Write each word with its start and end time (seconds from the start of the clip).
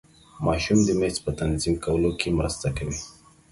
ماشوم 0.45 0.79
د 0.85 0.89
میز 0.99 1.15
په 1.25 1.31
تنظیم 1.39 1.75
کولو 1.85 2.11
کې 2.19 2.29
مرسته 2.39 2.67
کوي. 2.77 3.01